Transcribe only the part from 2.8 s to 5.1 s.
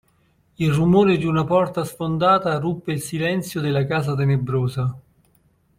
il silenzio della casa tenebrosa.